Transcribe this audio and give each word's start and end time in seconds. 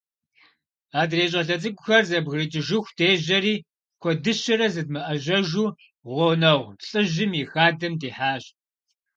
Адрей 1.01 1.29
щӀалэ 1.31 1.55
цӀыкӀухэр 1.61 2.03
зэбгрыкӀыжыху 2.09 2.93
дежьэри, 2.97 3.55
куэдыщэри 4.01 4.67
зыдмыӀэжьэжу, 4.73 5.65
гъунэгъу 6.13 6.75
лӏыжьым 6.87 7.31
и 7.41 7.43
хадэм 7.51 7.93
дихьащ. 8.01 8.43